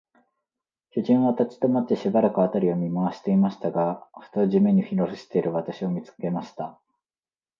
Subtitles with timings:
[0.89, 6.79] 巨人は立ちどまって、しばらく、あたりを見まわしていましたが、ふと、地面にひれふしている私を、見つけました。